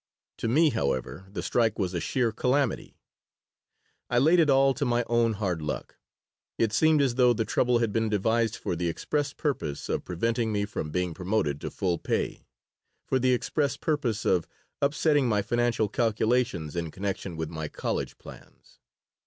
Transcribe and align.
To 0.37 0.47
me, 0.47 0.71
however, 0.71 1.27
the 1.31 1.43
strike 1.43 1.77
was 1.77 1.93
a 1.93 1.99
sheer 1.99 2.31
calamity. 2.31 2.97
I 4.09 4.17
laid 4.17 4.39
it 4.39 4.49
all 4.49 4.73
to 4.73 4.83
my 4.83 5.03
own 5.05 5.33
hard 5.33 5.61
luck. 5.61 5.97
It 6.57 6.73
seemed 6.73 7.03
as 7.03 7.13
though 7.21 7.33
the 7.33 7.45
trouble 7.45 7.77
had 7.77 7.93
been 7.93 8.09
devised 8.09 8.55
for 8.55 8.75
the 8.75 8.87
express 8.87 9.31
purpose 9.31 9.89
of 9.89 10.03
preventing 10.03 10.51
me 10.51 10.65
from 10.65 10.89
being 10.89 11.13
promoted 11.13 11.61
to 11.61 11.69
full 11.69 11.99
pay; 11.99 12.47
for 13.05 13.19
the 13.19 13.33
express 13.33 13.77
purpose 13.77 14.25
of 14.25 14.47
upsetting 14.81 15.29
my 15.29 15.43
financial 15.43 15.87
calculations 15.87 16.75
in 16.75 16.89
connection 16.89 17.37
with 17.37 17.49
my 17.49 17.67
college 17.67 18.17
plans. 18.17 18.79